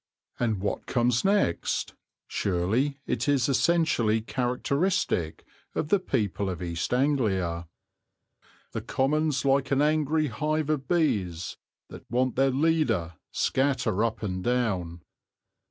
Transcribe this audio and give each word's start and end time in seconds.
And 0.39 0.61
what 0.61 0.87
comes 0.87 1.23
next? 1.23 1.93
Surely 2.27 2.97
it 3.05 3.29
is 3.29 3.47
essentially 3.47 4.19
characteristic 4.19 5.45
of 5.75 5.89
the 5.89 5.99
people 5.99 6.49
of 6.49 6.59
East 6.63 6.91
Anglia: 6.91 7.67
The 8.71 8.81
Commons, 8.81 9.45
like 9.45 9.69
an 9.69 9.83
angry 9.83 10.25
hive 10.25 10.71
of 10.71 10.87
bees, 10.87 11.57
That 11.89 12.09
want 12.09 12.35
their 12.35 12.49
leader, 12.49 13.13
scatter 13.31 14.03
up 14.03 14.23
and 14.23 14.43
down. 14.43 15.03